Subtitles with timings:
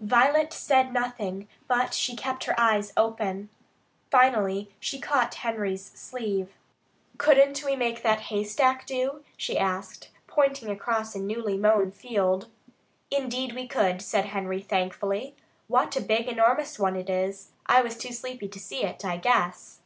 [0.00, 3.50] Violet said nothing, but she kept her eyes open.
[4.10, 6.54] Finally she caught Henry's sleeve.
[7.18, 12.48] "Couldn't we make that haystack do?" she asked, pointing across a newly mown field.
[13.10, 15.36] "Indeed we could," said Henry thankfully.
[15.68, 17.50] "What a big, enormous one it is!
[17.66, 19.80] I was too sleepy to see it, I guess."